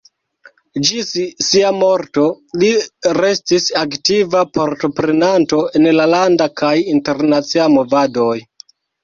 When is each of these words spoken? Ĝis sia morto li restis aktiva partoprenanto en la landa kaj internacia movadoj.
Ĝis 0.87 1.09
sia 1.47 1.67
morto 1.81 2.23
li 2.63 2.69
restis 3.17 3.67
aktiva 3.83 4.41
partoprenanto 4.59 5.61
en 5.81 5.87
la 5.99 6.09
landa 6.15 6.49
kaj 6.65 6.73
internacia 6.97 7.71
movadoj. 7.77 8.35